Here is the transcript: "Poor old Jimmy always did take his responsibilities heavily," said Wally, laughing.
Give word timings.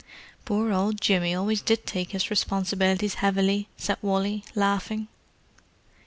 "Poor 0.45 0.73
old 0.73 0.99
Jimmy 0.99 1.35
always 1.35 1.61
did 1.61 1.85
take 1.85 2.09
his 2.09 2.31
responsibilities 2.31 3.13
heavily," 3.21 3.67
said 3.77 3.97
Wally, 4.01 4.43
laughing. 4.55 5.07